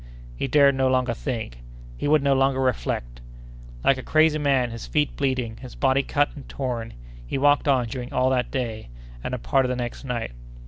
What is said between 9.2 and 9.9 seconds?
and a part of the